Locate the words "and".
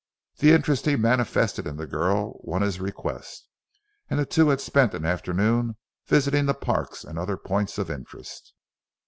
4.09-4.19, 7.03-7.19